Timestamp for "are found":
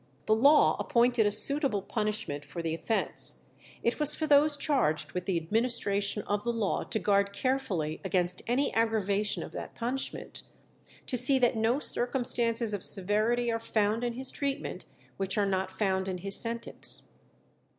13.51-14.03